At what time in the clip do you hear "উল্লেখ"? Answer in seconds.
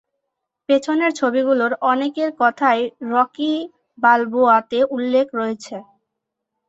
4.95-5.27